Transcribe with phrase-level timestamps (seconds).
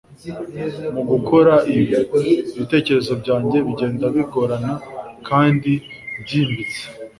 [0.93, 1.85] mugukora ibi,
[2.55, 4.73] ibitekerezo byanjye bigenda bigorana
[5.27, 5.71] kandi
[6.23, 6.81] byimbitse